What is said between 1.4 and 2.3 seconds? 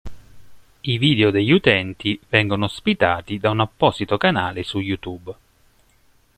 utenti